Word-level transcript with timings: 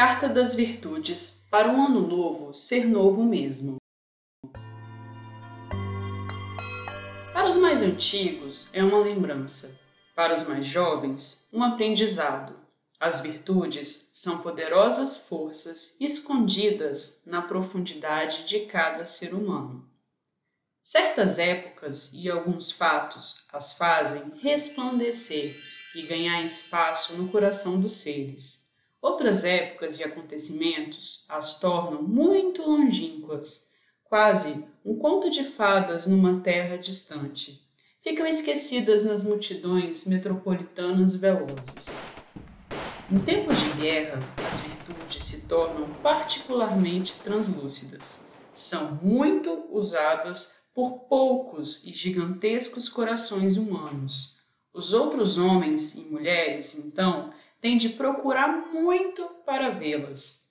Carta 0.00 0.30
das 0.30 0.54
Virtudes 0.54 1.46
para 1.50 1.70
um 1.70 1.84
ano 1.84 2.00
novo 2.00 2.54
ser 2.54 2.86
novo 2.86 3.22
mesmo. 3.22 3.76
Para 7.34 7.46
os 7.46 7.56
mais 7.56 7.82
antigos, 7.82 8.70
é 8.72 8.82
uma 8.82 8.98
lembrança. 9.00 9.78
Para 10.16 10.32
os 10.32 10.42
mais 10.44 10.64
jovens, 10.64 11.50
um 11.52 11.62
aprendizado. 11.62 12.56
As 12.98 13.20
virtudes 13.20 14.08
são 14.14 14.38
poderosas 14.38 15.18
forças 15.28 16.00
escondidas 16.00 17.20
na 17.26 17.42
profundidade 17.42 18.44
de 18.44 18.60
cada 18.60 19.04
ser 19.04 19.34
humano. 19.34 19.86
Certas 20.82 21.38
épocas 21.38 22.14
e 22.14 22.30
alguns 22.30 22.72
fatos 22.72 23.44
as 23.52 23.74
fazem 23.74 24.32
resplandecer 24.40 25.54
e 25.94 26.06
ganhar 26.06 26.42
espaço 26.42 27.12
no 27.18 27.28
coração 27.28 27.78
dos 27.78 27.92
seres. 27.92 28.69
Outras 29.02 29.44
épocas 29.44 29.98
e 29.98 30.04
acontecimentos 30.04 31.24
as 31.28 31.58
tornam 31.58 32.02
muito 32.02 32.62
longínquas, 32.62 33.70
quase 34.04 34.62
um 34.84 34.96
conto 34.98 35.30
de 35.30 35.44
fadas 35.44 36.06
numa 36.06 36.40
terra 36.40 36.76
distante. 36.76 37.66
Ficam 38.02 38.26
esquecidas 38.26 39.02
nas 39.02 39.24
multidões 39.24 40.06
metropolitanas 40.06 41.16
velozes. 41.16 41.98
Em 43.10 43.18
tempos 43.20 43.58
de 43.58 43.70
guerra, 43.80 44.20
as 44.48 44.60
virtudes 44.60 45.24
se 45.24 45.46
tornam 45.46 45.88
particularmente 46.02 47.18
translúcidas. 47.18 48.30
São 48.52 48.96
muito 49.02 49.66
usadas 49.70 50.64
por 50.74 51.06
poucos 51.08 51.84
e 51.86 51.92
gigantescos 51.92 52.88
corações 52.88 53.56
humanos. 53.56 54.38
Os 54.72 54.92
outros 54.92 55.38
homens 55.38 55.94
e 55.96 56.04
mulheres, 56.04 56.78
então, 56.84 57.32
tem 57.60 57.76
de 57.76 57.90
procurar 57.90 58.72
muito 58.72 59.24
para 59.44 59.70
vê-las. 59.70 60.48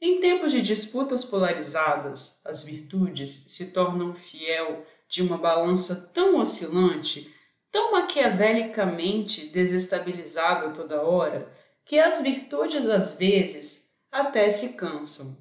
Em 0.00 0.20
tempos 0.20 0.52
de 0.52 0.60
disputas 0.60 1.24
polarizadas, 1.24 2.40
as 2.44 2.64
virtudes 2.64 3.30
se 3.48 3.72
tornam 3.72 4.14
fiel 4.14 4.84
de 5.08 5.22
uma 5.22 5.38
balança 5.38 6.10
tão 6.12 6.38
oscilante, 6.38 7.34
tão 7.70 7.92
maquiavelicamente 7.92 9.46
desestabilizada 9.46 10.70
toda 10.70 11.02
hora, 11.02 11.50
que 11.84 11.98
as 11.98 12.20
virtudes 12.20 12.86
às 12.86 13.16
vezes 13.18 13.96
até 14.10 14.50
se 14.50 14.74
cansam 14.74 15.36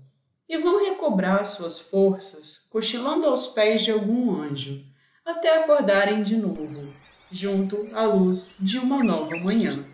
e 0.48 0.58
vão 0.58 0.84
recobrar 0.84 1.46
suas 1.46 1.80
forças 1.80 2.68
cochilando 2.72 3.26
aos 3.26 3.48
pés 3.48 3.84
de 3.84 3.92
algum 3.92 4.42
anjo, 4.42 4.86
até 5.26 5.58
acordarem 5.58 6.22
de 6.22 6.38
novo, 6.38 6.92
junto 7.32 7.90
à 7.94 8.04
luz 8.04 8.56
de 8.60 8.78
uma 8.78 9.04
nova 9.04 9.36
manhã. 9.38 9.86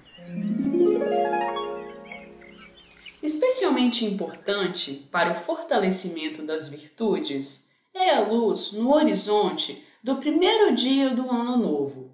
Especialmente 3.22 4.04
importante 4.04 5.08
para 5.12 5.32
o 5.32 5.36
fortalecimento 5.36 6.42
das 6.42 6.68
virtudes 6.68 7.70
é 7.94 8.16
a 8.16 8.28
luz 8.28 8.72
no 8.72 8.94
horizonte 8.94 9.86
do 10.04 10.18
primeiro 10.18 10.74
dia 10.74 11.12
do 11.12 11.30
ano 11.30 11.56
novo. 11.58 12.12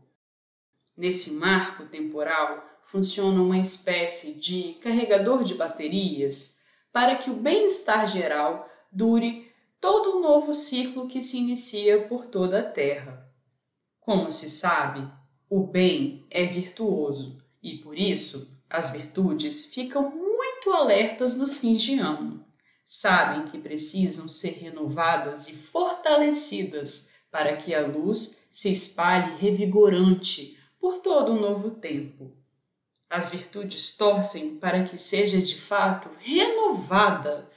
Nesse 0.97 1.31
marco 1.35 1.85
temporal 1.85 2.65
funciona 2.85 3.41
uma 3.41 3.57
espécie 3.57 4.39
de 4.39 4.73
carregador 4.81 5.43
de 5.43 5.53
baterias 5.53 6.59
para 6.91 7.15
que 7.15 7.29
o 7.29 7.35
bem-estar 7.35 8.05
geral 8.07 8.67
dure 8.91 9.49
todo 9.79 10.17
o 10.17 10.21
novo 10.21 10.53
ciclo 10.53 11.07
que 11.07 11.21
se 11.21 11.37
inicia 11.37 12.05
por 12.07 12.25
toda 12.25 12.59
a 12.59 12.63
Terra. 12.63 13.31
Como 14.01 14.29
se 14.31 14.49
sabe, 14.49 15.07
o 15.49 15.61
bem 15.61 16.25
é 16.29 16.45
virtuoso 16.45 17.41
e 17.63 17.77
por 17.77 17.97
isso 17.97 18.57
as 18.69 18.91
virtudes 18.91 19.67
ficam 19.73 20.09
muito 20.09 20.46
alertas 20.73 21.37
nos 21.37 21.57
fins 21.57 21.81
de 21.81 21.99
ano. 21.99 22.45
Sabem 22.85 23.45
que 23.45 23.57
precisam 23.57 24.29
ser 24.29 24.51
renovadas 24.59 25.47
e 25.49 25.53
fortalecidas 25.53 27.11
para 27.29 27.57
que 27.57 27.75
a 27.75 27.85
luz 27.85 28.47
se 28.49 28.71
espalhe 28.71 29.35
revigorante 29.37 30.57
por 30.79 30.99
todo 30.99 31.33
um 31.33 31.39
novo 31.39 31.71
tempo. 31.71 32.31
As 33.09 33.29
virtudes 33.29 33.95
torcem 33.95 34.57
para 34.57 34.83
que 34.83 34.97
seja 34.97 35.41
de 35.41 35.59
fato 35.59 36.09
renovada 36.19 37.49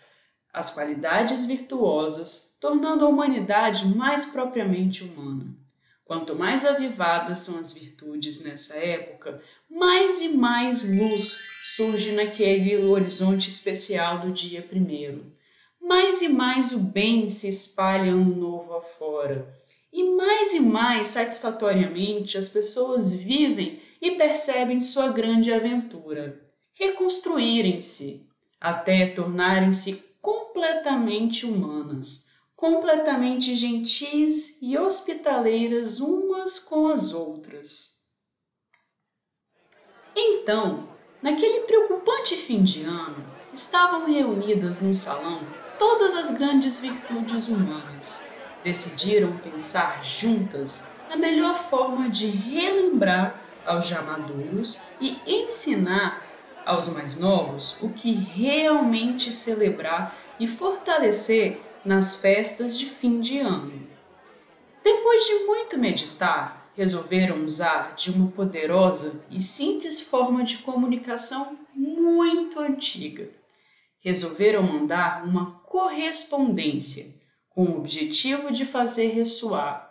as 0.52 0.70
qualidades 0.70 1.46
virtuosas, 1.46 2.56
tornando 2.60 3.04
a 3.04 3.08
humanidade 3.08 3.86
mais 3.86 4.26
propriamente 4.26 5.04
humana. 5.04 5.56
Quanto 6.04 6.34
mais 6.34 6.64
avivadas 6.64 7.38
são 7.38 7.58
as 7.58 7.72
virtudes 7.72 8.42
nessa 8.42 8.74
época, 8.74 9.40
mais 9.70 10.20
e 10.20 10.30
mais 10.30 10.82
luz 10.82 11.49
surge 11.76 12.12
naquele 12.12 12.76
horizonte 12.76 13.48
especial 13.48 14.20
do 14.20 14.30
dia 14.30 14.62
primeiro. 14.62 15.32
Mais 15.80 16.22
e 16.22 16.28
mais 16.28 16.72
o 16.72 16.78
bem 16.78 17.28
se 17.28 17.48
espalha 17.48 18.12
ano 18.12 18.34
novo 18.34 18.74
afora. 18.74 19.48
E 19.92 20.04
mais 20.14 20.54
e 20.54 20.60
mais 20.60 21.08
satisfatoriamente 21.08 22.38
as 22.38 22.48
pessoas 22.48 23.12
vivem 23.12 23.80
e 24.00 24.12
percebem 24.12 24.80
sua 24.80 25.08
grande 25.08 25.52
aventura. 25.52 26.40
Reconstruírem-se 26.74 28.26
até 28.60 29.06
tornarem-se 29.06 30.04
completamente 30.20 31.44
humanas 31.46 32.30
completamente 32.60 33.56
gentis 33.56 34.60
e 34.60 34.76
hospitaleiras 34.76 35.98
umas 35.98 36.58
com 36.58 36.88
as 36.88 37.14
outras. 37.14 38.02
Então, 40.14 40.86
naquele 41.22 41.60
preocupante 41.60 42.36
fim 42.36 42.62
de 42.62 42.84
ano, 42.84 43.24
estavam 43.52 44.06
reunidas 44.06 44.80
num 44.80 44.94
salão 44.94 45.40
todas 45.78 46.14
as 46.14 46.30
grandes 46.30 46.80
virtudes 46.80 47.48
humanas. 47.48 48.28
Decidiram 48.62 49.32
pensar 49.38 50.04
juntas 50.04 50.88
na 51.08 51.16
melhor 51.16 51.54
forma 51.54 52.08
de 52.08 52.26
relembrar 52.26 53.40
aos 53.66 53.88
já 53.88 54.02
maduros 54.02 54.80
e 55.00 55.18
ensinar 55.26 56.22
aos 56.64 56.88
mais 56.88 57.18
novos 57.18 57.78
o 57.80 57.88
que 57.88 58.12
realmente 58.12 59.32
celebrar 59.32 60.16
e 60.38 60.46
fortalecer 60.46 61.60
nas 61.84 62.16
festas 62.16 62.78
de 62.78 62.86
fim 62.86 63.20
de 63.20 63.38
ano. 63.38 63.72
Depois 64.84 65.24
de 65.26 65.34
muito 65.46 65.78
meditar, 65.78 66.59
resolveram 66.74 67.44
usar 67.44 67.94
de 67.94 68.10
uma 68.10 68.30
poderosa 68.30 69.24
e 69.30 69.40
simples 69.40 70.00
forma 70.00 70.44
de 70.44 70.58
comunicação 70.58 71.58
muito 71.74 72.58
antiga. 72.60 73.30
Resolveram 74.00 74.62
mandar 74.62 75.24
uma 75.24 75.60
correspondência 75.60 77.20
com 77.48 77.64
o 77.64 77.78
objetivo 77.78 78.50
de 78.50 78.64
fazer 78.64 79.08
ressoar 79.08 79.90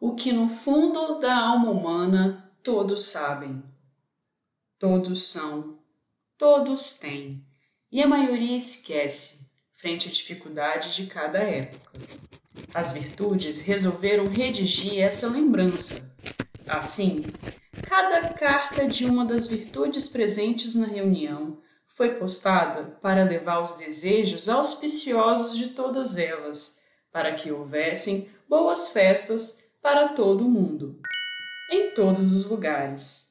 o 0.00 0.14
que 0.14 0.32
no 0.32 0.48
fundo 0.48 1.18
da 1.18 1.36
alma 1.36 1.70
humana 1.70 2.50
todos 2.62 3.04
sabem. 3.06 3.62
Todos 4.78 5.24
são, 5.26 5.78
todos 6.38 6.94
têm, 6.98 7.44
e 7.92 8.02
a 8.02 8.06
maioria 8.06 8.56
esquece 8.56 9.50
frente 9.74 10.08
à 10.08 10.10
dificuldade 10.10 10.94
de 10.94 11.06
cada 11.06 11.38
época. 11.38 11.90
As 12.72 12.92
virtudes 12.92 13.60
resolveram 13.60 14.26
redigir 14.26 15.00
essa 15.00 15.28
lembrança. 15.28 16.09
Assim, 16.70 17.24
cada 17.88 18.28
carta 18.28 18.86
de 18.86 19.04
uma 19.04 19.24
das 19.24 19.48
virtudes 19.48 20.06
presentes 20.06 20.76
na 20.76 20.86
reunião 20.86 21.58
foi 21.88 22.14
postada 22.14 22.96
para 23.02 23.24
levar 23.24 23.60
os 23.60 23.72
desejos 23.72 24.48
auspiciosos 24.48 25.58
de 25.58 25.70
todas 25.70 26.16
elas, 26.16 26.80
para 27.12 27.34
que 27.34 27.50
houvessem 27.50 28.30
boas 28.48 28.90
festas 28.90 29.64
para 29.82 30.10
todo 30.10 30.46
o 30.46 30.48
mundo, 30.48 31.00
em 31.72 31.92
todos 31.92 32.32
os 32.32 32.48
lugares. 32.48 33.30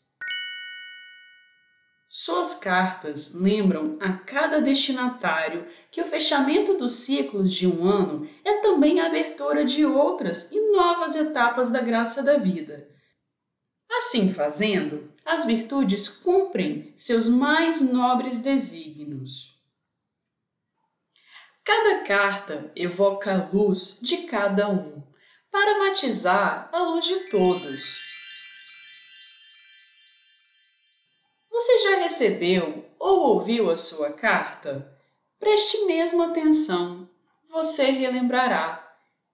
Suas 2.10 2.56
cartas 2.56 3.34
lembram 3.36 3.98
a 4.02 4.12
cada 4.12 4.60
destinatário 4.60 5.66
que 5.90 6.02
o 6.02 6.08
fechamento 6.08 6.74
dos 6.74 6.92
ciclos 6.92 7.54
de 7.54 7.66
um 7.66 7.88
ano 7.88 8.30
é 8.44 8.58
também 8.58 9.00
a 9.00 9.06
abertura 9.06 9.64
de 9.64 9.86
outras 9.86 10.52
e 10.52 10.72
novas 10.74 11.16
etapas 11.16 11.70
da 11.70 11.80
graça 11.80 12.22
da 12.22 12.36
vida. 12.36 12.99
Assim 13.92 14.34
fazendo, 14.34 15.12
as 15.26 15.46
virtudes 15.46 16.08
cumprem 16.08 16.94
seus 16.96 17.28
mais 17.28 17.82
nobres 17.82 18.40
desígnios. 18.40 19.60
Cada 21.64 22.04
carta 22.04 22.72
evoca 22.76 23.34
a 23.34 23.50
luz 23.52 24.00
de 24.02 24.24
cada 24.24 24.70
um, 24.70 25.04
para 25.52 25.80
matizar 25.80 26.70
a 26.72 26.80
luz 26.80 27.06
de 27.06 27.30
todos 27.30 28.10
Você 31.60 31.80
já 31.80 31.98
recebeu 31.98 32.86
ou 32.98 33.34
ouviu 33.34 33.70
a 33.70 33.76
sua 33.76 34.14
carta? 34.14 34.98
Preste 35.38 35.86
mesmo 35.86 36.24
atenção, 36.24 37.10
você 37.50 37.92
relembrará 37.92 38.92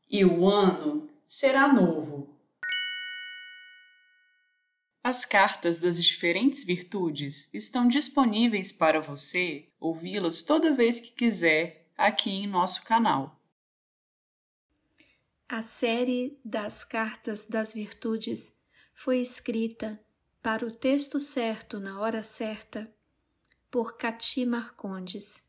e 0.09 0.25
o 0.25 0.47
ano 0.49 1.07
será 1.27 1.71
novo. 1.71 2.34
As 5.07 5.23
cartas 5.23 5.77
das 5.77 6.03
diferentes 6.03 6.63
virtudes 6.63 7.53
estão 7.53 7.87
disponíveis 7.87 8.71
para 8.71 8.99
você 8.99 9.69
ouvi-las 9.79 10.41
toda 10.41 10.73
vez 10.73 10.99
que 10.99 11.11
quiser 11.11 11.91
aqui 11.95 12.31
em 12.31 12.47
nosso 12.47 12.83
canal. 12.83 13.39
A 15.47 15.61
série 15.61 16.39
das 16.43 16.83
Cartas 16.83 17.45
das 17.45 17.75
Virtudes 17.75 18.51
foi 18.95 19.19
escrita 19.19 20.03
para 20.41 20.65
o 20.65 20.71
texto 20.71 21.19
certo 21.19 21.79
na 21.79 21.99
hora 21.99 22.23
certa 22.23 22.91
por 23.69 23.97
Cati 23.97 24.43
Marcondes. 24.43 25.43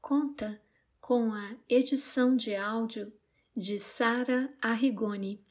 Conta 0.00 0.58
com 0.98 1.34
a 1.34 1.56
edição 1.68 2.34
de 2.34 2.56
áudio 2.56 3.12
de 3.54 3.78
Sara 3.78 4.50
Arrigoni. 4.62 5.44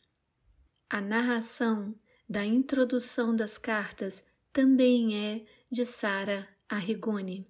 A 0.90 1.00
narração 1.00 1.94
da 2.27 2.44
introdução 2.44 3.36
das 3.36 3.57
cartas 3.57 4.24
também 4.51 5.16
é 5.16 5.45
de 5.72 5.86
Sara 5.86 6.48
Arrigoni. 6.69 7.45